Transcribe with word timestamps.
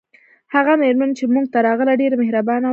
هغه 0.53 0.73
میرمن 0.81 1.09
چې 1.17 1.23
موږ 1.33 1.45
ته 1.53 1.59
راغله 1.67 1.93
ډیره 2.01 2.15
مهربانه 2.21 2.67
وه 2.67 2.69